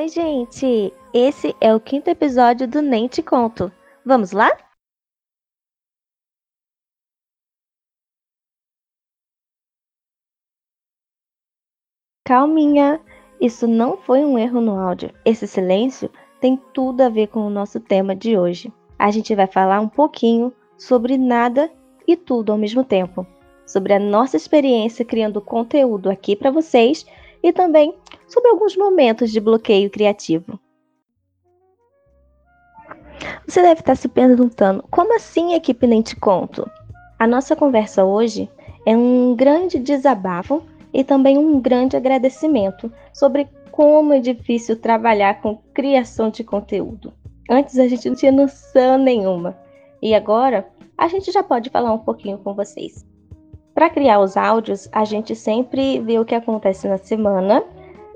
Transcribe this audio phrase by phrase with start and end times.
[0.00, 0.94] Oi, gente!
[1.12, 3.70] Esse é o quinto episódio do Nem Te Conto.
[4.02, 4.50] Vamos lá?
[12.24, 12.98] Calminha!
[13.38, 15.12] Isso não foi um erro no áudio.
[15.22, 18.72] Esse silêncio tem tudo a ver com o nosso tema de hoje.
[18.98, 21.70] A gente vai falar um pouquinho sobre nada
[22.08, 23.26] e tudo ao mesmo tempo.
[23.66, 27.04] Sobre a nossa experiência criando conteúdo aqui para vocês
[27.42, 27.94] e também
[28.28, 30.58] sobre alguns momentos de bloqueio criativo.
[33.46, 36.70] Você deve estar se perguntando: como assim, equipe Nem Te Conto?
[37.18, 38.48] A nossa conversa hoje
[38.86, 40.62] é um grande desabafo
[40.92, 47.12] e também um grande agradecimento sobre como é difícil trabalhar com criação de conteúdo.
[47.48, 49.56] Antes a gente não tinha noção nenhuma
[50.02, 53.04] e agora a gente já pode falar um pouquinho com vocês.
[53.80, 57.64] Para criar os áudios, a gente sempre vê o que acontece na semana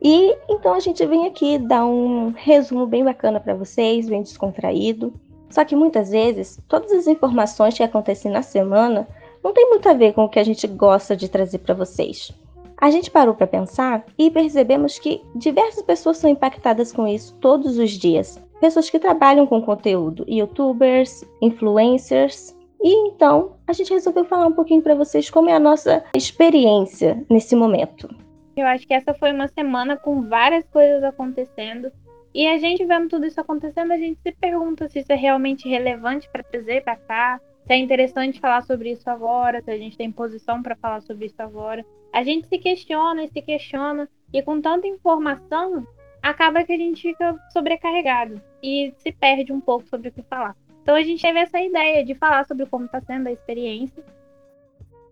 [0.02, 5.14] e então a gente vem aqui dar um resumo bem bacana para vocês, bem descontraído.
[5.48, 9.08] Só que muitas vezes, todas as informações que acontecem na semana
[9.42, 12.30] não tem muito a ver com o que a gente gosta de trazer para vocês.
[12.76, 17.78] A gente parou para pensar e percebemos que diversas pessoas são impactadas com isso todos
[17.78, 18.38] os dias.
[18.60, 22.54] Pessoas que trabalham com conteúdo, youtubers, influencers.
[22.84, 27.24] E então a gente resolveu falar um pouquinho para vocês como é a nossa experiência
[27.30, 28.14] nesse momento.
[28.54, 31.90] Eu acho que essa foi uma semana com várias coisas acontecendo.
[32.34, 35.66] E a gente vendo tudo isso acontecendo, a gente se pergunta se isso é realmente
[35.66, 39.96] relevante para trazer para cá, se é interessante falar sobre isso agora, se a gente
[39.96, 41.86] tem posição para falar sobre isso agora.
[42.12, 45.86] A gente se questiona e se questiona, e com tanta informação,
[46.22, 50.54] acaba que a gente fica sobrecarregado e se perde um pouco sobre o que falar.
[50.84, 54.04] Então a gente teve essa ideia de falar sobre como está sendo a experiência.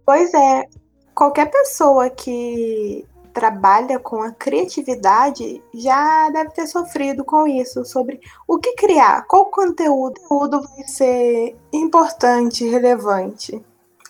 [0.04, 0.68] Pois é,
[1.14, 8.58] qualquer pessoa que trabalha com a criatividade já deve ter sofrido com isso, sobre o
[8.58, 13.56] que criar, qual conteúdo, conteúdo vai ser importante, relevante.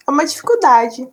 [0.04, 1.08] É uma dificuldade.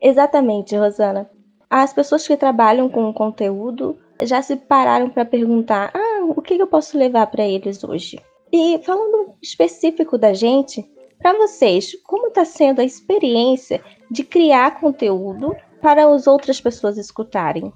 [0.00, 1.30] Exatamente, Rosana.
[1.68, 6.66] As pessoas que trabalham com conteúdo já se pararam para perguntar: ah, o que eu
[6.66, 8.18] posso levar para eles hoje?
[8.52, 10.84] E falando específico da gente,
[11.18, 17.72] para vocês, como está sendo a experiência de criar conteúdo para as outras pessoas escutarem?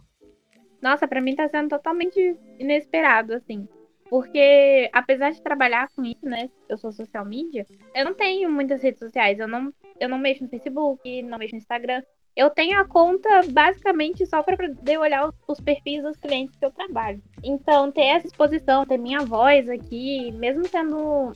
[0.82, 3.66] Nossa, para mim está sendo totalmente inesperado, assim.
[4.09, 6.48] Porque, apesar de trabalhar com isso, né?
[6.69, 9.38] Eu sou social media, eu não tenho muitas redes sociais.
[9.38, 12.03] Eu não, eu não mexo no Facebook, não mexo no Instagram.
[12.37, 16.71] Eu tenho a conta basicamente só para poder olhar os, perfis dos clientes que eu
[16.71, 17.23] trabalho.
[17.43, 21.33] Então, ter essa exposição, ter minha voz aqui, mesmo sendo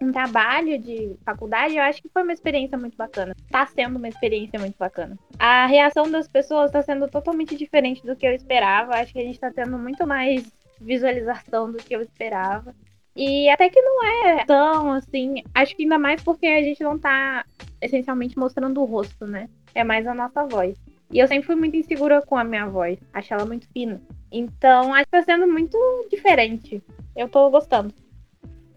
[0.00, 3.34] um trabalho de faculdade, eu acho que foi uma experiência muito bacana.
[3.50, 5.18] Tá sendo uma experiência muito bacana.
[5.40, 8.94] A reação das pessoas tá sendo totalmente diferente do que eu esperava.
[8.94, 12.74] Acho que a gente tá tendo muito mais visualização do que eu esperava.
[13.16, 15.42] E até que não é tão assim.
[15.54, 17.44] Acho que ainda mais porque a gente não tá
[17.80, 19.48] essencialmente mostrando o rosto, né?
[19.74, 20.76] É mais a nossa voz.
[21.10, 22.98] E eu sempre fui muito insegura com a minha voz.
[23.12, 24.00] Acho ela muito fina.
[24.30, 25.78] Então acho que tá sendo muito
[26.10, 26.82] diferente.
[27.14, 27.92] Eu tô gostando.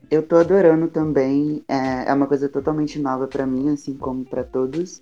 [0.09, 1.63] Eu tô adorando também.
[1.67, 5.01] É, é uma coisa totalmente nova para mim, assim como para todos.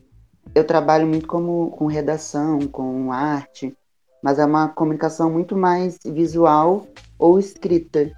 [0.53, 3.75] Eu trabalho muito como, com redação, com arte,
[4.21, 8.11] mas é uma comunicação muito mais visual ou escrita.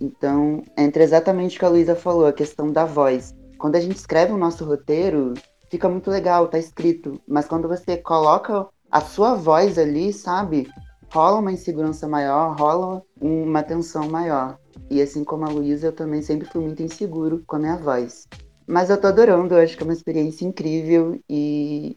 [0.00, 3.34] Então, entra exatamente o que a Luísa falou, a questão da voz.
[3.56, 5.34] Quando a gente escreve o nosso roteiro,
[5.72, 7.18] fica muito legal, tá escrito.
[7.26, 10.70] Mas quando você coloca a sua voz ali, sabe?
[11.10, 14.58] Rola uma insegurança maior, rola uma tensão maior.
[14.90, 18.28] E assim como a Luísa, eu também sempre fui muito inseguro com a minha voz.
[18.66, 21.96] Mas eu tô adorando, eu acho que é uma experiência incrível e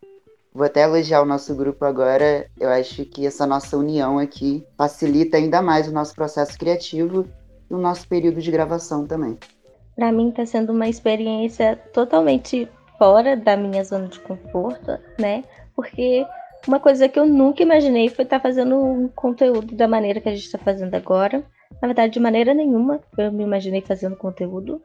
[0.54, 2.50] vou até elogiar o nosso grupo agora.
[2.58, 7.28] Eu acho que essa nossa união aqui facilita ainda mais o nosso processo criativo
[7.70, 9.38] e o nosso período de gravação também.
[9.98, 15.44] Para mim está sendo uma experiência totalmente fora da minha zona de conforto, né?
[15.76, 16.26] Porque
[16.68, 20.30] uma coisa que eu nunca imaginei foi estar tá fazendo um conteúdo da maneira que
[20.30, 21.44] a gente está fazendo agora.
[21.82, 24.82] Na verdade, de maneira nenhuma eu me imaginei fazendo conteúdo,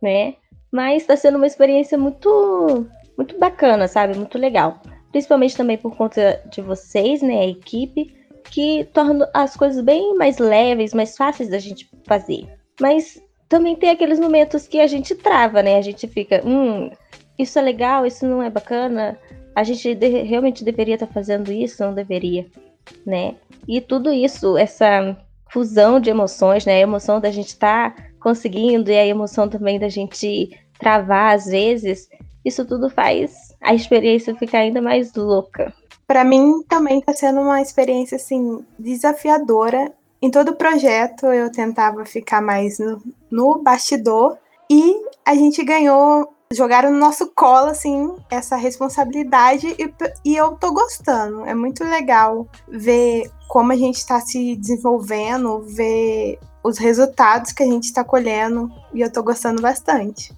[0.00, 0.34] né?
[0.70, 2.86] Mas está sendo uma experiência muito,
[3.16, 4.16] muito bacana, sabe?
[4.16, 4.80] Muito legal.
[5.10, 7.40] Principalmente também por conta de vocês, né?
[7.40, 8.14] A equipe,
[8.50, 12.46] que torna as coisas bem mais leves, mais fáceis da gente fazer.
[12.80, 15.76] Mas também tem aqueles momentos que a gente trava, né?
[15.76, 16.90] A gente fica, hum,
[17.38, 19.18] isso é legal, isso não é bacana.
[19.54, 22.46] A gente de realmente deveria estar tá fazendo isso, não deveria,
[23.04, 23.34] né?
[23.68, 25.16] E tudo isso, essa
[25.50, 26.74] fusão de emoções, né?
[26.74, 31.46] A emoção da gente estar tá conseguindo e a emoção também da gente travar às
[31.46, 32.08] vezes,
[32.44, 35.72] isso tudo faz a experiência ficar ainda mais louca.
[36.06, 42.42] Para mim também está sendo uma experiência assim desafiadora Em todo projeto eu tentava ficar
[42.42, 43.00] mais no,
[43.30, 44.36] no bastidor
[44.68, 49.94] e a gente ganhou, jogaram no nosso colo, assim, essa responsabilidade e,
[50.24, 51.44] e eu tô gostando.
[51.46, 57.66] É muito legal ver como a gente está se desenvolvendo, ver os resultados que a
[57.66, 60.32] gente está colhendo e eu tô gostando bastante.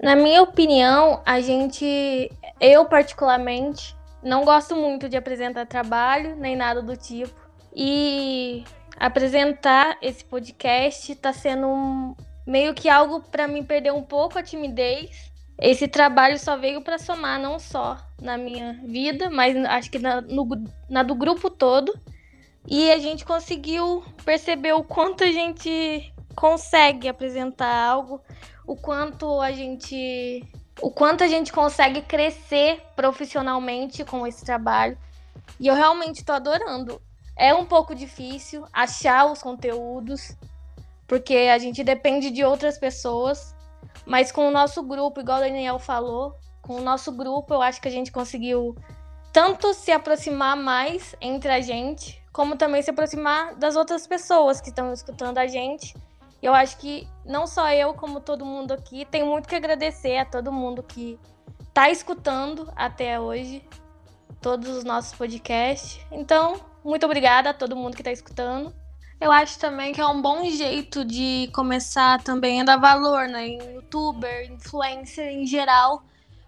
[0.00, 2.30] Na minha opinião, a gente,
[2.60, 7.34] eu particularmente, não gosto muito de apresentar trabalho nem nada do tipo.
[7.74, 8.64] E
[8.96, 12.14] apresentar esse podcast está sendo um,
[12.46, 15.29] meio que algo para mim perder um pouco a timidez.
[15.60, 20.22] Esse trabalho só veio para somar não só na minha vida, mas acho que na,
[20.22, 20.48] no,
[20.88, 21.92] na do grupo todo.
[22.66, 28.22] E a gente conseguiu perceber o quanto a gente consegue apresentar algo,
[28.66, 30.42] o quanto a gente
[30.80, 34.96] o quanto a gente consegue crescer profissionalmente com esse trabalho.
[35.58, 37.02] E eu realmente estou adorando.
[37.36, 40.34] É um pouco difícil achar os conteúdos,
[41.06, 43.54] porque a gente depende de outras pessoas.
[44.10, 47.80] Mas com o nosso grupo, igual o Daniel falou, com o nosso grupo, eu acho
[47.80, 48.74] que a gente conseguiu
[49.32, 54.70] tanto se aproximar mais entre a gente, como também se aproximar das outras pessoas que
[54.70, 55.94] estão escutando a gente.
[56.42, 60.24] Eu acho que não só eu, como todo mundo aqui, tem muito que agradecer a
[60.24, 61.16] todo mundo que
[61.68, 63.64] está escutando até hoje
[64.40, 66.04] todos os nossos podcasts.
[66.10, 68.74] Então, muito obrigada a todo mundo que está escutando.
[69.20, 73.48] Eu acho também que é um bom jeito de começar também a dar valor, né?
[73.48, 76.02] Em youtuber, influencer em geral,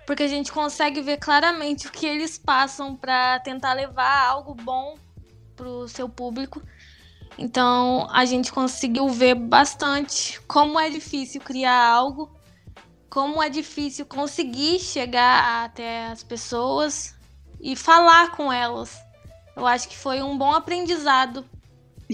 [0.07, 4.97] porque a gente consegue ver claramente o que eles passam para tentar levar algo bom
[5.55, 6.63] pro seu público.
[7.37, 12.35] Então a gente conseguiu ver bastante como é difícil criar algo,
[13.11, 17.15] como é difícil conseguir chegar até as pessoas
[17.61, 18.99] e falar com elas.
[19.55, 21.45] Eu acho que foi um bom aprendizado.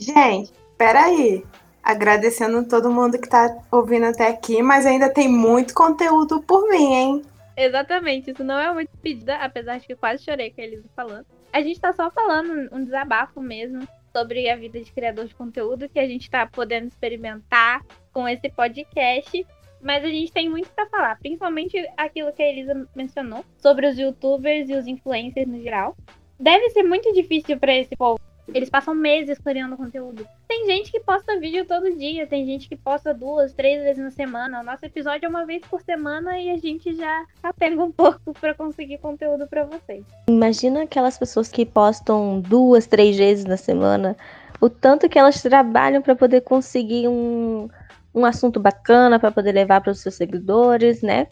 [0.00, 1.44] Gente, peraí.
[1.82, 6.94] Agradecendo todo mundo que tá ouvindo até aqui, mas ainda tem muito conteúdo por mim,
[6.94, 7.22] hein?
[7.56, 11.26] Exatamente, isso não é muito pedida, apesar de que quase chorei com eles falando.
[11.52, 15.88] A gente tá só falando um desabafo mesmo sobre a vida de criador de conteúdo
[15.88, 19.46] que a gente tá podendo experimentar com esse podcast.
[19.80, 23.96] Mas a gente tem muito para falar, principalmente aquilo que a Elisa mencionou sobre os
[23.96, 25.96] youtubers e os influencers no geral
[26.38, 28.20] deve ser muito difícil para esse povo.
[28.54, 30.26] Eles passam meses criando conteúdo.
[30.46, 34.10] Tem gente que posta vídeo todo dia, tem gente que posta duas, três vezes na
[34.10, 34.60] semana.
[34.60, 38.32] O nosso episódio é uma vez por semana e a gente já apega um pouco
[38.40, 40.04] para conseguir conteúdo para vocês.
[40.28, 44.16] Imagina aquelas pessoas que postam duas, três vezes na semana,
[44.60, 47.68] o tanto que elas trabalham para poder conseguir um,
[48.14, 51.28] um assunto bacana para poder levar para os seus seguidores, né?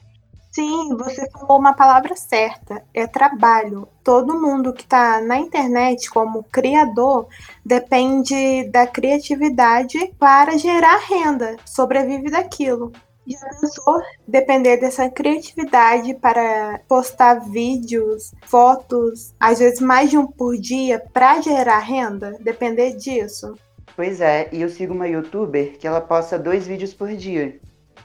[0.57, 3.87] Sim, você falou uma palavra certa, é trabalho.
[4.03, 7.29] Todo mundo que está na internet como criador
[7.63, 12.91] depende da criatividade para gerar renda, sobrevive daquilo.
[13.27, 20.57] Já pensou depender dessa criatividade para postar vídeos, fotos, às vezes mais de um por
[20.57, 22.35] dia, para gerar renda?
[22.41, 23.59] Depender disso?
[23.95, 27.61] Pois é, e eu sigo uma youtuber que ela posta dois vídeos por dia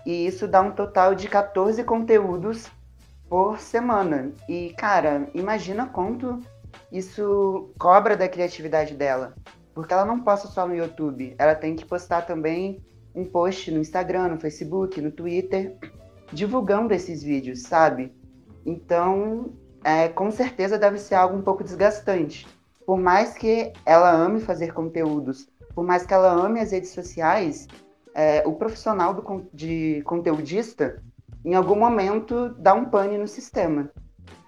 [0.05, 2.69] e isso dá um total de 14 conteúdos
[3.29, 4.31] por semana.
[4.47, 6.39] E, cara, imagina quanto
[6.91, 9.33] isso cobra da criatividade dela.
[9.73, 12.83] Porque ela não posta só no YouTube, ela tem que postar também
[13.15, 15.77] um post no Instagram, no Facebook, no Twitter,
[16.31, 18.13] divulgando esses vídeos, sabe?
[18.65, 22.47] Então, é, com certeza deve ser algo um pouco desgastante.
[22.85, 27.67] Por mais que ela ame fazer conteúdos, por mais que ela ame as redes sociais,
[28.13, 31.01] é, o profissional do, de conteudista,
[31.43, 33.89] em algum momento, dá um pane no sistema.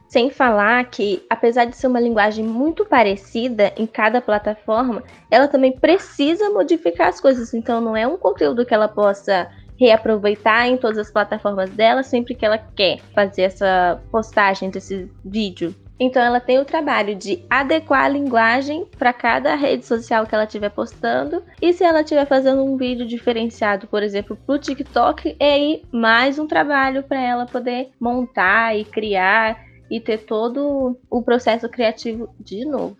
[0.07, 5.71] Sem falar que, apesar de ser uma linguagem muito parecida em cada plataforma, ela também
[5.71, 7.51] precisa modificar as coisas.
[7.53, 12.35] Então, não é um conteúdo que ela possa reaproveitar em todas as plataformas dela sempre
[12.35, 15.73] que ela quer fazer essa postagem desse vídeo.
[15.99, 20.45] Então ela tem o trabalho de adequar a linguagem para cada rede social que ela
[20.45, 21.43] estiver postando.
[21.61, 25.83] E se ela estiver fazendo um vídeo diferenciado, por exemplo, para o TikTok, é aí
[25.91, 32.33] mais um trabalho para ela poder montar e criar e ter todo o processo criativo
[32.39, 32.97] de novo.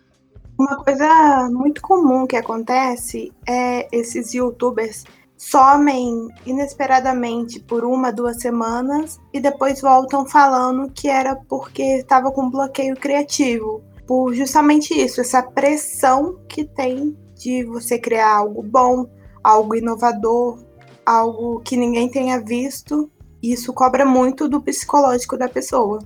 [0.58, 5.04] Uma coisa muito comum que acontece é esses youtubers
[5.36, 12.50] somem inesperadamente por uma, duas semanas e depois voltam falando que era porque estava com
[12.50, 13.82] bloqueio criativo.
[14.06, 19.06] Por justamente isso, essa pressão que tem de você criar algo bom,
[19.42, 20.58] algo inovador,
[21.04, 23.10] algo que ninguém tenha visto.
[23.42, 25.98] Isso cobra muito do psicológico da pessoa.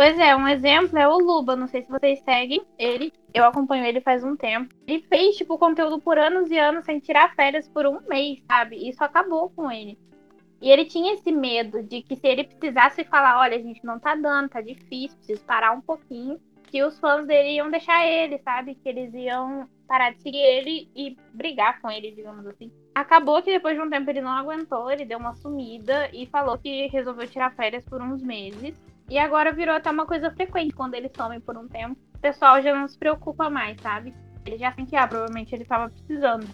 [0.00, 1.54] Pois é, um exemplo é o Luba.
[1.54, 3.12] Não sei se vocês seguem ele.
[3.34, 4.74] Eu acompanho ele faz um tempo.
[4.86, 8.88] Ele fez, tipo, conteúdo por anos e anos sem tirar férias por um mês, sabe?
[8.88, 9.98] Isso acabou com ele.
[10.58, 13.98] E ele tinha esse medo de que se ele precisasse falar, olha, a gente não
[13.98, 16.40] tá dando, tá difícil, preciso parar um pouquinho,
[16.70, 18.76] que os fãs dele iam deixar ele, sabe?
[18.76, 22.72] Que eles iam parar de seguir ele e brigar com ele, digamos assim.
[22.94, 26.56] Acabou que depois de um tempo ele não aguentou, ele deu uma sumida e falou
[26.56, 28.80] que resolveu tirar férias por uns meses.
[29.10, 32.00] E agora virou até uma coisa frequente quando ele some por um tempo.
[32.14, 34.14] O pessoal já não se preocupa mais, sabe?
[34.46, 36.46] Ele já sente que, ah, provavelmente ele tava precisando.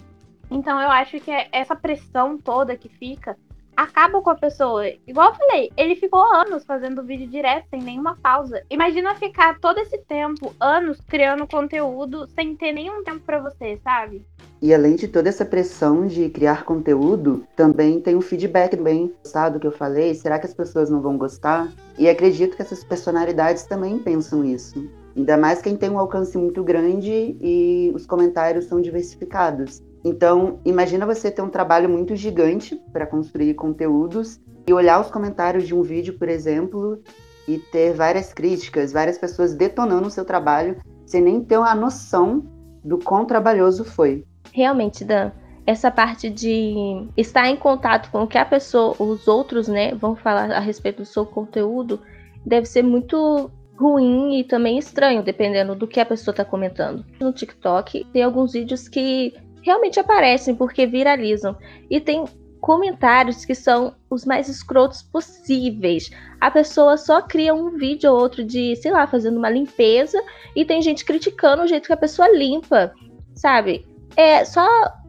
[0.51, 3.37] Então eu acho que é essa pressão toda que fica
[3.77, 4.87] acaba com a pessoa.
[5.07, 8.63] Igual eu falei, ele ficou anos fazendo vídeo direto, sem nenhuma pausa.
[8.71, 14.25] Imagina ficar todo esse tempo, anos, criando conteúdo sem ter nenhum tempo para você, sabe?
[14.63, 19.15] E além de toda essa pressão de criar conteúdo, também tem um feedback bem
[19.53, 20.15] do que eu falei.
[20.15, 21.69] Será que as pessoas não vão gostar?
[21.99, 24.89] E acredito que essas personalidades também pensam isso.
[25.15, 29.83] Ainda mais quem tem um alcance muito grande e os comentários são diversificados.
[30.09, 35.67] Então, imagina você ter um trabalho muito gigante para construir conteúdos e olhar os comentários
[35.67, 37.03] de um vídeo, por exemplo,
[37.49, 42.47] e ter várias críticas, várias pessoas detonando o seu trabalho sem nem ter uma noção
[42.85, 44.25] do quão trabalhoso foi.
[44.53, 45.33] Realmente, Dan,
[45.67, 50.15] essa parte de estar em contato com o que a pessoa, os outros, né, vão
[50.15, 51.99] falar a respeito do seu conteúdo,
[52.45, 57.05] deve ser muito ruim e também estranho, dependendo do que a pessoa está comentando.
[57.21, 59.35] No TikTok tem alguns vídeos que
[59.67, 61.57] realmente aparecem porque viralizam.
[61.91, 62.25] E tem
[62.61, 66.09] comentários que são os mais escrotos possíveis.
[66.41, 70.23] A pessoa só cria um vídeo ou outro de, sei lá, fazendo uma limpeza
[70.55, 72.95] e tem gente criticando o jeito que a pessoa limpa,
[73.35, 73.85] sabe?
[74.17, 74.67] É só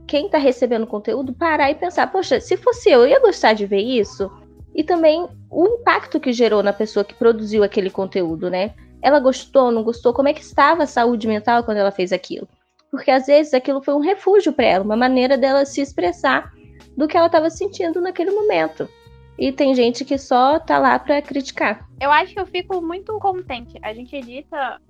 [0.07, 3.67] quem tá recebendo conteúdo parar e pensar, poxa, se fosse eu, eu ia gostar de
[3.67, 4.31] ver isso.
[4.73, 8.73] E também o impacto que gerou na pessoa que produziu aquele conteúdo, né?
[9.03, 10.13] Ela gostou, não gostou?
[10.13, 12.47] Como é que estava a saúde mental quando ela fez aquilo?
[12.91, 16.51] Porque às vezes aquilo foi um refúgio para ela, uma maneira dela se expressar
[16.95, 18.89] do que ela estava sentindo naquele momento.
[19.37, 21.87] E tem gente que só tá lá para criticar.
[22.01, 23.77] Eu acho que eu fico muito contente.
[23.83, 24.81] A gente edita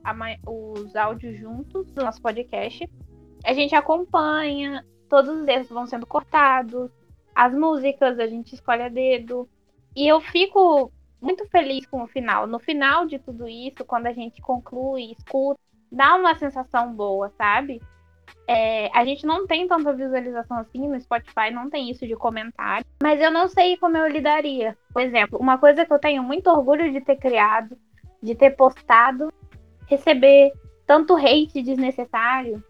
[0.46, 2.90] os áudios juntos do nosso podcast.
[3.44, 6.90] A gente acompanha, todos os erros vão sendo cortados.
[7.36, 9.50] As músicas a gente escolhe a dedo.
[9.94, 12.48] E eu fico muito feliz com o final.
[12.48, 15.60] No final de tudo isso, quando a gente conclui, escuta,
[15.92, 17.82] dá uma sensação boa, sabe?
[18.48, 22.86] É, a gente não tem tanta visualização assim no Spotify, não tem isso de comentário.
[23.04, 24.78] Mas eu não sei como eu lidaria.
[24.94, 27.78] Por exemplo, uma coisa que eu tenho muito orgulho de ter criado,
[28.24, 29.32] de ter postado,
[29.86, 30.52] receber
[30.86, 32.64] tanto hate desnecessário,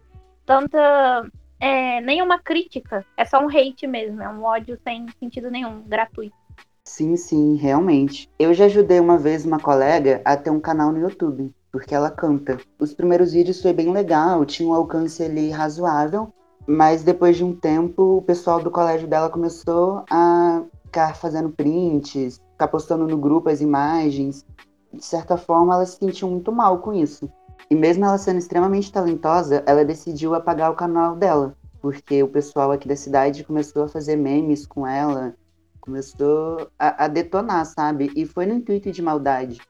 [0.44, 1.30] tanta.
[1.60, 3.04] É, nenhuma crítica.
[3.16, 6.36] É só um hate mesmo, é um ódio sem sentido nenhum, gratuito.
[6.84, 8.30] Sim, sim, realmente.
[8.38, 12.10] Eu já ajudei uma vez uma colega a ter um canal no YouTube porque ela
[12.10, 12.58] canta.
[12.76, 16.34] Os primeiros vídeos foi bem legal, tinha um alcance ali razoável,
[16.66, 22.40] mas depois de um tempo o pessoal do colégio dela começou a ficar fazendo prints,
[22.50, 24.44] ficar postando no grupo as imagens.
[24.92, 27.30] De certa forma, ela se sentiu muito mal com isso.
[27.70, 32.72] E mesmo ela sendo extremamente talentosa, ela decidiu apagar o canal dela, porque o pessoal
[32.72, 35.32] aqui da cidade começou a fazer memes com ela,
[35.80, 38.10] começou a, a detonar, sabe?
[38.16, 39.60] E foi no intuito de maldade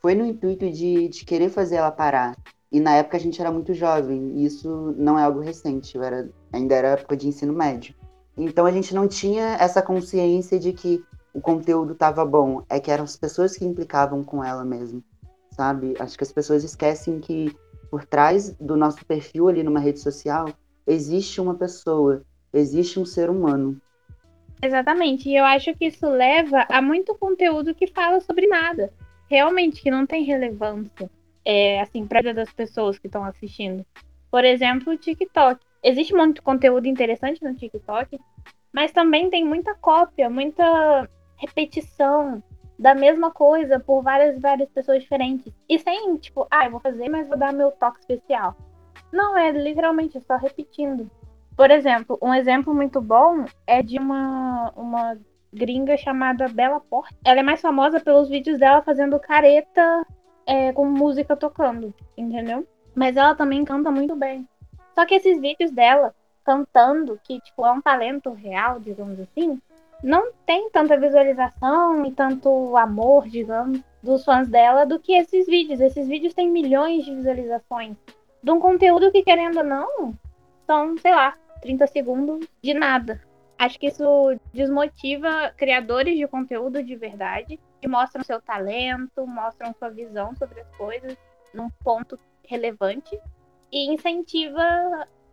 [0.00, 2.36] foi no intuito de, de querer fazer ela parar.
[2.70, 6.28] E na época a gente era muito jovem, e isso não é algo recente, era,
[6.52, 7.94] ainda era época de ensino médio.
[8.36, 12.90] Então a gente não tinha essa consciência de que o conteúdo estava bom, é que
[12.90, 15.02] eram as pessoas que implicavam com ela mesmo,
[15.50, 15.94] sabe?
[15.98, 17.54] Acho que as pessoas esquecem que
[17.90, 20.48] por trás do nosso perfil ali numa rede social
[20.86, 22.22] existe uma pessoa,
[22.52, 23.80] existe um ser humano.
[24.60, 28.92] Exatamente, e eu acho que isso leva a muito conteúdo que fala sobre nada
[29.28, 31.10] realmente que não tem relevância,
[31.44, 33.84] é, assim, para das pessoas que estão assistindo.
[34.30, 35.60] Por exemplo, o TikTok.
[35.82, 38.18] Existe muito conteúdo interessante no TikTok,
[38.72, 42.42] mas também tem muita cópia, muita repetição
[42.78, 45.52] da mesma coisa por várias várias pessoas diferentes.
[45.68, 48.56] E sem, tipo, ah, eu vou fazer, mas vou dar meu toque especial.
[49.12, 51.10] Não, é literalmente só repetindo.
[51.56, 55.18] Por exemplo, um exemplo muito bom é de uma, uma
[55.56, 57.16] gringa chamada Bella Porte.
[57.24, 60.06] Ela é mais famosa pelos vídeos dela fazendo careta
[60.46, 62.66] é, com música tocando, entendeu?
[62.94, 64.46] Mas ela também canta muito bem.
[64.94, 69.60] Só que esses vídeos dela cantando, que tipo é um talento real, digamos assim,
[70.02, 75.80] não tem tanta visualização e tanto amor, digamos, dos fãs dela do que esses vídeos.
[75.80, 77.96] Esses vídeos têm milhões de visualizações
[78.42, 80.14] de um conteúdo que, querendo ou não,
[80.66, 83.20] são, sei lá, 30 segundos de nada.
[83.58, 89.88] Acho que isso desmotiva criadores de conteúdo de verdade que mostram seu talento, mostram sua
[89.88, 91.16] visão sobre as coisas
[91.54, 93.18] num ponto relevante
[93.72, 94.62] e incentiva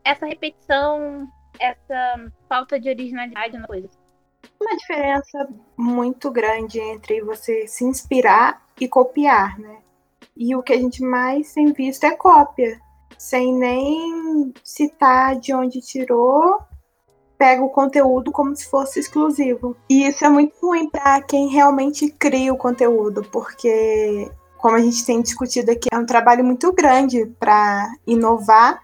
[0.03, 1.27] essa repetição,
[1.59, 3.91] essa falta de originalidade nas coisas.
[4.59, 9.79] Uma diferença muito grande entre você se inspirar e copiar, né?
[10.35, 12.79] E o que a gente mais tem visto é cópia,
[13.17, 16.59] sem nem citar de onde tirou,
[17.43, 19.75] pega o conteúdo como se fosse exclusivo.
[19.89, 25.05] E isso é muito ruim para quem realmente cria o conteúdo, porque como a gente
[25.05, 28.81] tem discutido aqui, é um trabalho muito grande para inovar,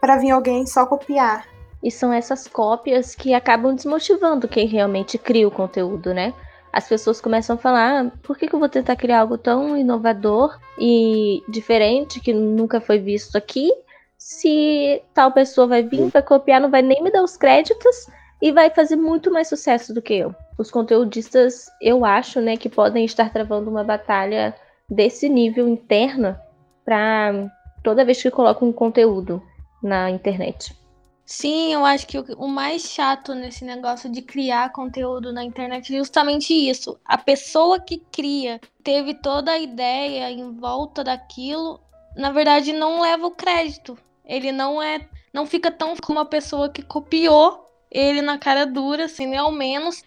[0.00, 1.44] para vir alguém só copiar.
[1.82, 6.32] E são essas cópias que acabam desmotivando quem realmente cria o conteúdo, né?
[6.72, 9.76] As pessoas começam a falar: ah, por que, que eu vou tentar criar algo tão
[9.76, 13.72] inovador e diferente que nunca foi visto aqui?
[14.18, 18.08] Se tal pessoa vai vir, vai copiar, não vai nem me dar os créditos
[18.42, 20.34] e vai fazer muito mais sucesso do que eu.
[20.58, 24.54] Os conteudistas, eu acho, né, que podem estar travando uma batalha
[24.90, 26.36] desse nível interno
[26.84, 27.48] para
[27.82, 29.42] toda vez que coloca um conteúdo
[29.82, 30.76] na internet.
[31.24, 35.98] Sim, eu acho que o mais chato nesse negócio de criar conteúdo na internet é
[35.98, 36.98] justamente isso.
[37.04, 41.80] A pessoa que cria teve toda a ideia em volta daquilo,
[42.16, 43.96] na verdade não leva o crédito.
[44.28, 49.06] Ele não é, não fica tão como a pessoa que copiou ele na cara dura,
[49.06, 50.04] assim, ao menos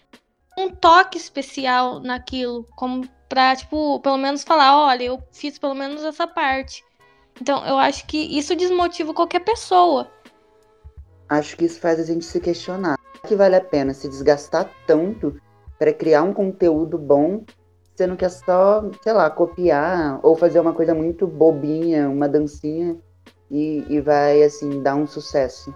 [0.56, 6.04] um toque especial naquilo, como pra, tipo, pelo menos falar, olha, eu fiz pelo menos
[6.04, 6.84] essa parte.
[7.40, 10.08] Então, eu acho que isso desmotiva qualquer pessoa.
[11.28, 12.98] Acho que isso faz a gente se questionar.
[13.26, 15.40] Que vale a pena se desgastar tanto
[15.78, 17.42] para criar um conteúdo bom,
[17.96, 22.96] sendo que é só, sei lá, copiar ou fazer uma coisa muito bobinha, uma dancinha
[23.52, 25.74] e, e vai, assim, dar um sucesso?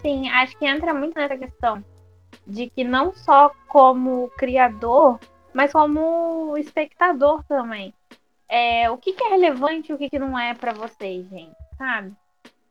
[0.00, 1.84] Sim, acho que entra muito nessa questão
[2.46, 5.20] de que não só como criador,
[5.52, 7.92] mas como espectador também.
[8.48, 11.54] É, o que, que é relevante e o que, que não é para vocês, gente,
[11.76, 12.12] sabe?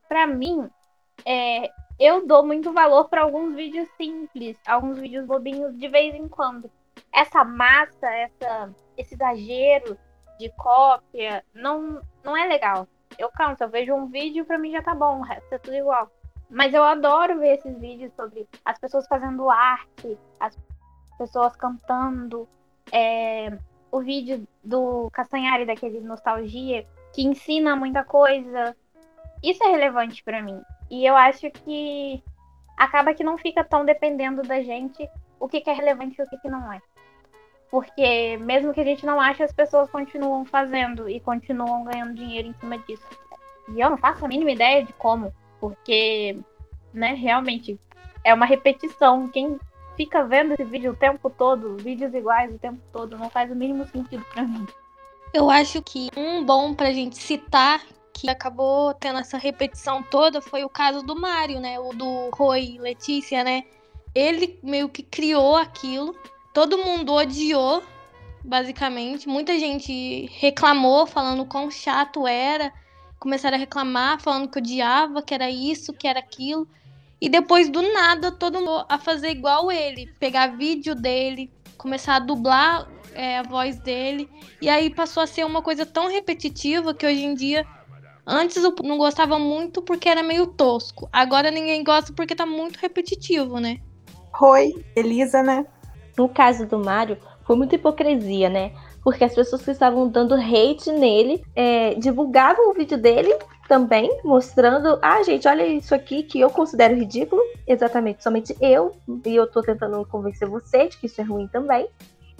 [0.07, 0.67] Para mim,
[1.23, 1.69] é,
[1.99, 6.69] eu dou muito valor para alguns vídeos simples, alguns vídeos bobinhos de vez em quando.
[7.13, 9.97] Essa massa, essa, esse exagero
[10.39, 12.87] de cópia, não, não é legal.
[13.19, 15.75] Eu canso, eu vejo um vídeo para mim já tá bom, o resto é tudo
[15.75, 16.09] igual.
[16.49, 20.57] Mas eu adoro ver esses vídeos sobre as pessoas fazendo arte, as
[21.17, 22.47] pessoas cantando,
[22.93, 23.55] é,
[23.91, 28.75] o vídeo do Castanhari, daquele Nostalgia, que ensina muita coisa.
[29.43, 30.61] Isso é relevante para mim.
[30.89, 32.23] E eu acho que
[32.77, 35.07] acaba que não fica tão dependendo da gente
[35.39, 36.81] o que, que é relevante e o que, que não é.
[37.71, 42.47] Porque mesmo que a gente não ache, as pessoas continuam fazendo e continuam ganhando dinheiro
[42.47, 43.05] em cima disso.
[43.69, 46.37] E eu não faço a mínima ideia de como, porque,
[46.93, 47.79] né, realmente
[48.23, 49.27] é uma repetição.
[49.27, 49.59] Quem
[49.95, 53.55] fica vendo esse vídeo o tempo todo, vídeos iguais o tempo todo, não faz o
[53.55, 54.65] mínimo sentido para mim.
[55.31, 57.81] Eu acho que um bom pra gente citar
[58.13, 61.79] que acabou tendo essa repetição toda foi o caso do Mário, né?
[61.79, 63.63] O do Roy Letícia, né?
[64.15, 66.15] Ele meio que criou aquilo.
[66.53, 67.83] Todo mundo odiou,
[68.43, 69.27] basicamente.
[69.27, 72.73] Muita gente reclamou, falando quão chato era.
[73.19, 76.67] Começaram a reclamar, falando que odiava, que era isso, que era aquilo.
[77.21, 82.19] E depois do nada, todo mundo a fazer igual ele, pegar vídeo dele, começar a
[82.19, 84.29] dublar é, a voz dele.
[84.61, 87.65] E aí passou a ser uma coisa tão repetitiva que hoje em dia.
[88.25, 91.09] Antes eu não gostava muito porque era meio tosco.
[91.11, 93.79] Agora ninguém gosta porque tá muito repetitivo, né?
[94.39, 95.65] Oi, Elisa, né?
[96.19, 98.73] No caso do Mario, foi muita hipocrisia, né?
[99.01, 103.33] Porque as pessoas que estavam dando hate nele é, divulgavam o vídeo dele
[103.69, 108.91] também, mostrando, ah, gente, olha isso aqui que eu considero ridículo, exatamente, somente eu,
[109.25, 111.87] e eu tô tentando convencer você de que isso é ruim também.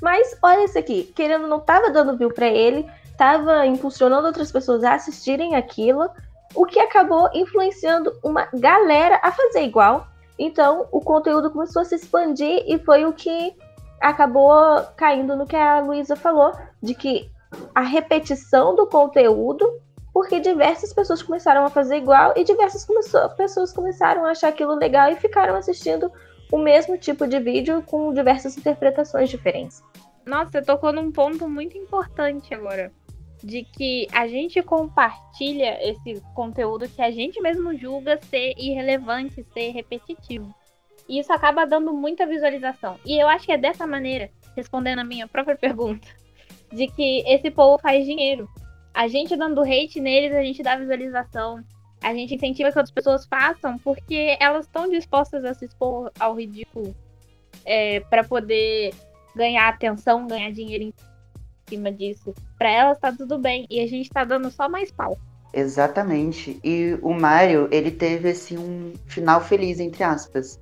[0.01, 2.85] Mas olha isso aqui, querendo não tava dando view para ele,
[3.17, 6.09] tava impulsionando outras pessoas a assistirem aquilo,
[6.53, 10.05] o que acabou influenciando uma galera a fazer igual.
[10.37, 13.53] Então, o conteúdo começou a se expandir e foi o que
[13.99, 17.29] acabou caindo no que a Luísa falou, de que
[17.73, 19.67] a repetição do conteúdo
[20.13, 22.85] porque diversas pessoas começaram a fazer igual e diversas
[23.37, 26.11] pessoas começaram a achar aquilo legal e ficaram assistindo
[26.51, 29.83] o mesmo tipo de vídeo com diversas interpretações diferentes.
[30.25, 32.91] Nossa, você tocou num ponto muito importante agora.
[33.41, 39.71] De que a gente compartilha esse conteúdo que a gente mesmo julga ser irrelevante, ser
[39.71, 40.53] repetitivo.
[41.09, 42.99] E isso acaba dando muita visualização.
[43.03, 46.07] E eu acho que é dessa maneira, respondendo a minha própria pergunta,
[46.71, 48.47] de que esse povo faz dinheiro
[48.93, 51.63] a gente dando hate neles, a gente dá visualização.
[52.01, 56.35] A gente incentiva que outras pessoas façam, porque elas estão dispostas a se expor ao
[56.35, 56.95] ridículo
[57.65, 58.93] é, para poder
[59.35, 60.93] ganhar atenção, ganhar dinheiro em
[61.69, 62.33] cima disso.
[62.57, 63.65] Pra elas tá tudo bem.
[63.69, 65.17] E a gente tá dando só mais pau.
[65.53, 66.59] Exatamente.
[66.63, 70.59] E o Mario, ele teve assim um final feliz, entre aspas.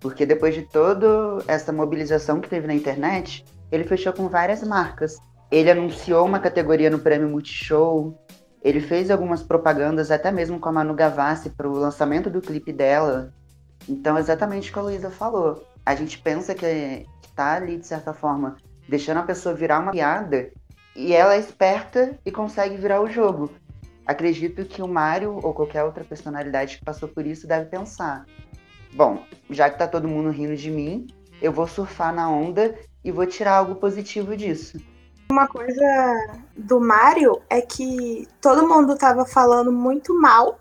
[0.00, 5.18] Porque depois de toda essa mobilização que teve na internet, ele fechou com várias marcas.
[5.50, 8.16] Ele anunciou uma categoria no prêmio Multishow.
[8.62, 12.72] Ele fez algumas propagandas, até mesmo com a Manu Gavassi, para o lançamento do clipe
[12.72, 13.32] dela.
[13.88, 15.64] Então, exatamente o que a Luísa falou.
[15.84, 18.56] A gente pensa que, que tá ali, de certa forma,
[18.88, 20.50] deixando a pessoa virar uma piada,
[20.94, 23.50] e ela é esperta e consegue virar o jogo.
[24.04, 28.24] Acredito que o Mario ou qualquer outra personalidade que passou por isso deve pensar:
[28.94, 31.06] bom, já que tá todo mundo rindo de mim,
[31.40, 32.74] eu vou surfar na onda
[33.04, 34.78] e vou tirar algo positivo disso.
[35.30, 35.84] Uma coisa
[36.56, 40.58] do Mario é que todo mundo tava falando muito mal,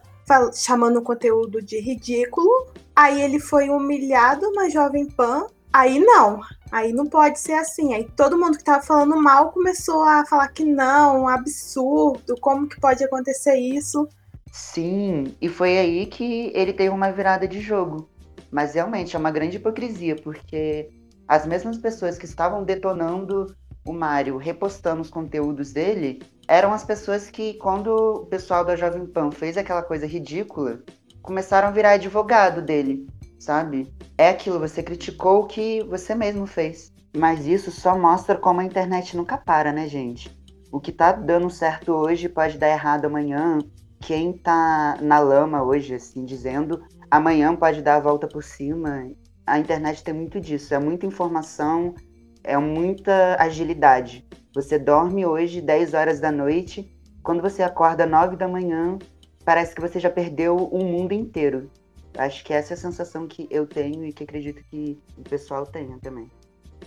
[0.54, 2.68] chamando o conteúdo de ridículo.
[2.96, 5.48] Aí ele foi humilhado na Jovem Pan.
[5.72, 7.94] Aí não, aí não pode ser assim.
[7.94, 12.68] Aí todo mundo que tava falando mal começou a falar que não, um absurdo, como
[12.68, 14.08] que pode acontecer isso?
[14.52, 18.10] Sim, e foi aí que ele teve uma virada de jogo.
[18.52, 20.90] Mas realmente é uma grande hipocrisia, porque
[21.28, 23.56] as mesmas pessoas que estavam detonando
[23.86, 29.06] o Mário, repostando os conteúdos dele, eram as pessoas que, quando o pessoal da Jovem
[29.06, 30.82] Pan fez aquela coisa ridícula,
[31.22, 33.08] começaram a virar advogado dele,
[33.40, 33.94] sabe?
[34.18, 36.92] É aquilo, você criticou o que você mesmo fez.
[37.16, 40.30] Mas isso só mostra como a internet nunca para, né, gente?
[40.72, 43.60] O que tá dando certo hoje pode dar errado amanhã.
[44.00, 49.12] Quem tá na lama hoje, assim, dizendo, amanhã pode dar a volta por cima.
[49.46, 51.96] A internet tem muito disso, é muita informação,
[52.44, 54.26] é muita agilidade.
[54.54, 56.92] Você dorme hoje 10 horas da noite,
[57.24, 58.98] quando você acorda 9 da manhã,
[59.46, 61.70] parece que você já perdeu o mundo inteiro.
[62.18, 65.66] Acho que essa é a sensação que eu tenho e que acredito que o pessoal
[65.66, 66.30] tenha também.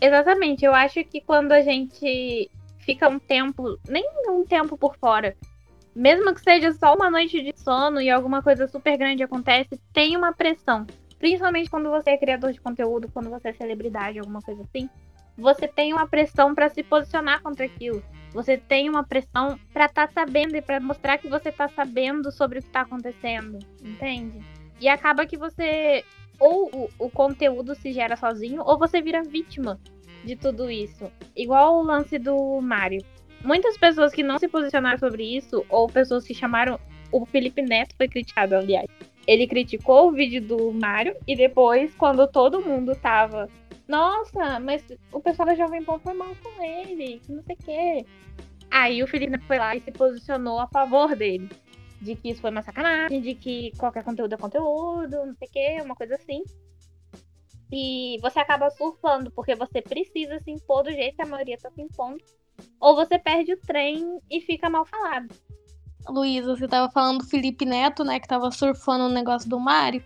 [0.00, 5.36] Exatamente, eu acho que quando a gente fica um tempo, nem um tempo por fora,
[5.94, 10.16] mesmo que seja só uma noite de sono e alguma coisa super grande acontece, tem
[10.16, 10.86] uma pressão.
[11.18, 14.88] Principalmente quando você é criador de conteúdo, quando você é celebridade, alguma coisa assim.
[15.36, 18.02] Você tem uma pressão para se posicionar contra aquilo.
[18.32, 22.30] Você tem uma pressão para estar tá sabendo e para mostrar que você tá sabendo
[22.30, 24.40] sobre o que tá acontecendo, entende?
[24.80, 26.04] E acaba que você
[26.38, 29.78] ou o, o conteúdo se gera sozinho ou você vira vítima
[30.24, 31.10] de tudo isso.
[31.36, 33.04] Igual o lance do Mario
[33.42, 36.78] muitas pessoas que não se posicionaram sobre isso, ou pessoas que chamaram.
[37.12, 38.86] O Felipe Neto foi criticado, aliás.
[39.26, 43.48] Ele criticou o vídeo do Mario e depois, quando todo mundo tava.
[43.88, 48.06] Nossa, mas o pessoal da Jovem Pan foi mal com ele, não sei o quê.
[48.70, 51.48] Aí o Felipe Neto foi lá e se posicionou a favor dele.
[52.00, 55.50] De que isso foi uma sacanagem, de que qualquer conteúdo é conteúdo, não sei o
[55.50, 56.42] quê, uma coisa assim.
[57.72, 61.70] E você acaba surfando, porque você precisa se impor do jeito que a maioria tá
[61.70, 62.22] se impondo
[62.80, 65.28] ou você perde o trem e fica mal falado.
[66.08, 70.04] Luísa, você tava falando do Felipe Neto, né, que tava surfando no negócio do Mário.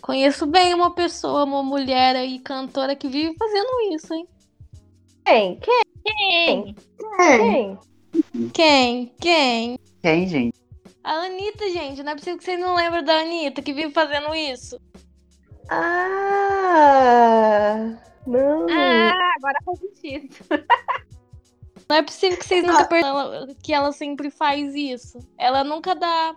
[0.00, 4.26] Conheço bem uma pessoa, uma mulher aí, cantora, que vive fazendo isso, hein?
[5.24, 5.58] Quem?
[5.58, 5.82] Quem?
[6.04, 6.74] Quem?
[7.16, 7.78] Quem?
[8.52, 9.12] Quem?
[9.20, 9.78] Quem?
[10.00, 10.58] Quem, gente?
[11.02, 12.02] A Anitta, gente.
[12.02, 14.80] Não é possível que vocês não lembram da Anitta, que vive fazendo isso.
[15.70, 16.88] Ah!
[18.26, 18.66] Não.
[18.70, 20.36] Ah, agora faz sentido.
[21.88, 25.18] Não é possível que vocês nunca percebam que ela sempre faz isso.
[25.38, 26.36] Ela nunca dá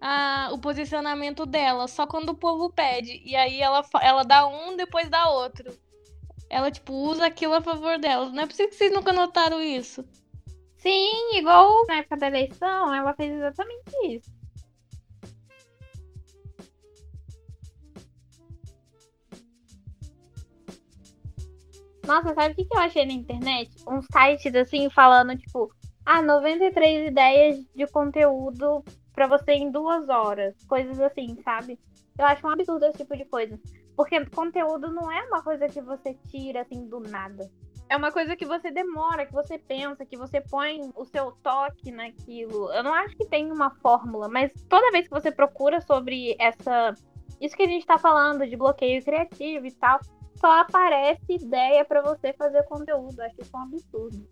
[0.00, 3.22] a, o posicionamento dela, só quando o povo pede.
[3.24, 5.72] E aí ela, ela dá um, depois dá outro.
[6.50, 8.28] Ela, tipo, usa aquilo a favor dela.
[8.28, 10.04] Não é possível que vocês nunca notaram isso.
[10.76, 14.30] Sim, igual na época da eleição, ela fez exatamente isso.
[22.06, 23.70] Nossa, sabe o que, eu achei na internet?
[23.88, 25.70] Uns sites assim falando, tipo,
[26.04, 30.54] ah, 93 ideias de conteúdo para você em duas horas.
[30.68, 31.78] Coisas assim, sabe?
[32.18, 33.58] Eu acho um absurdo esse tipo de coisa.
[33.96, 37.48] Porque conteúdo não é uma coisa que você tira assim do nada.
[37.88, 41.90] É uma coisa que você demora, que você pensa, que você põe o seu toque
[41.90, 42.72] naquilo.
[42.72, 46.94] Eu não acho que tem uma fórmula, mas toda vez que você procura sobre essa.
[47.40, 50.00] Isso que a gente tá falando de bloqueio criativo e tal,
[50.36, 53.20] só aparece ideia para você fazer conteúdo.
[53.20, 54.28] Acho isso um absurdo.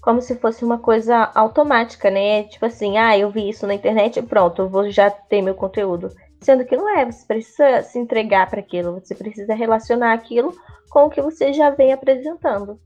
[0.00, 2.44] Como se fosse uma coisa automática, né?
[2.44, 6.10] Tipo assim, ah, eu vi isso na internet, pronto, eu vou já ter meu conteúdo.
[6.40, 10.56] Sendo que não é, você precisa se entregar para aquilo, você precisa relacionar aquilo
[10.90, 12.78] com o que você já vem apresentando.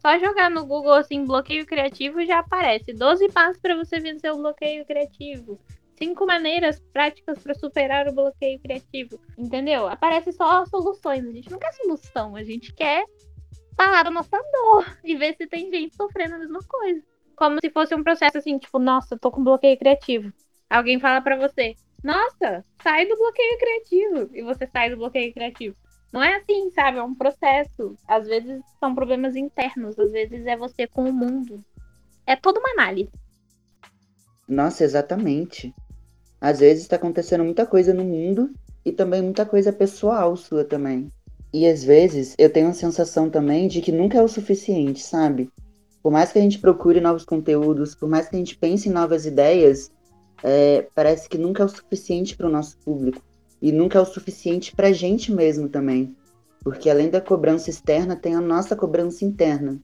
[0.00, 4.38] Só jogar no Google assim, bloqueio criativo já aparece 12 passos para você vencer o
[4.38, 5.60] bloqueio criativo.
[6.02, 9.20] Cinco maneiras práticas para superar o bloqueio criativo.
[9.38, 9.86] Entendeu?
[9.86, 11.24] Aparece só soluções.
[11.24, 13.04] A gente não quer solução, a gente quer
[13.76, 17.00] falar da nossa dor e ver se tem gente sofrendo a mesma coisa.
[17.36, 20.32] Como se fosse um processo assim, tipo, nossa, tô com bloqueio criativo.
[20.68, 24.30] Alguém fala para você, nossa, sai do bloqueio criativo.
[24.34, 25.76] E você sai do bloqueio criativo.
[26.12, 26.98] Não é assim, sabe?
[26.98, 27.96] É um processo.
[28.08, 31.64] Às vezes são problemas internos, às vezes é você com o mundo.
[32.26, 33.12] É toda uma análise.
[34.48, 35.72] Nossa, exatamente.
[36.42, 38.50] Às vezes está acontecendo muita coisa no mundo
[38.84, 41.08] e também muita coisa pessoal sua também.
[41.54, 45.48] E às vezes eu tenho a sensação também de que nunca é o suficiente, sabe?
[46.02, 48.92] Por mais que a gente procure novos conteúdos, por mais que a gente pense em
[48.92, 49.92] novas ideias,
[50.42, 53.22] é, parece que nunca é o suficiente para o nosso público.
[53.60, 56.12] E nunca é o suficiente para a gente mesmo também.
[56.64, 59.78] Porque além da cobrança externa, tem a nossa cobrança interna.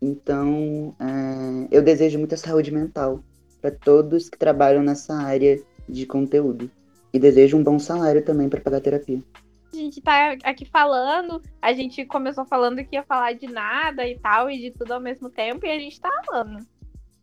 [0.00, 3.22] Então, é, eu desejo muita saúde mental
[3.60, 6.70] para todos que trabalham nessa área de conteúdo.
[7.12, 9.22] E desejo um bom salário também para pagar terapia.
[9.72, 14.18] A gente tá aqui falando, a gente começou falando que ia falar de nada e
[14.18, 16.66] tal, e de tudo ao mesmo tempo, e a gente tá falando.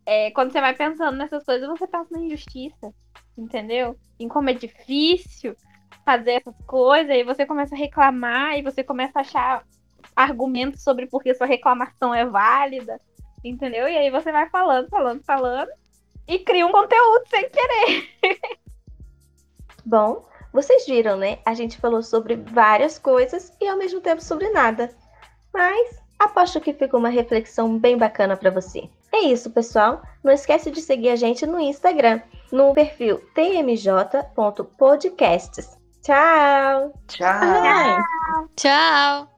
[0.05, 2.93] É, quando você vai pensando nessas coisas, você pensa na injustiça,
[3.37, 3.97] entendeu?
[4.19, 5.55] Em como é difícil
[6.05, 9.63] fazer essas coisas, e você começa a reclamar, e você começa a achar
[10.15, 13.01] argumentos sobre por que sua reclamação é válida,
[13.43, 13.87] entendeu?
[13.87, 15.69] E aí você vai falando, falando, falando,
[16.27, 18.09] e cria um conteúdo sem querer.
[19.85, 21.39] Bom, vocês viram, né?
[21.45, 24.89] A gente falou sobre várias coisas e ao mesmo tempo sobre nada.
[25.53, 28.89] Mas aposto que ficou uma reflexão bem bacana para você.
[29.13, 30.01] É isso, pessoal.
[30.23, 35.77] Não esquece de seguir a gente no Instagram, no perfil tmj.podcasts.
[36.01, 36.91] Tchau!
[37.07, 37.99] Tchau!
[38.55, 39.34] Tchau!